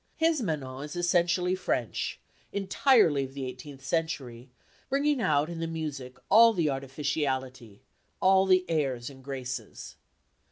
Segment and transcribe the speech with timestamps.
[0.15, 2.19] His Manon is essentially French,
[2.51, 4.49] entirely of the eighteenth century,
[4.89, 7.83] bringing out in the music all the artificiality,
[8.19, 9.97] all the airs and graces.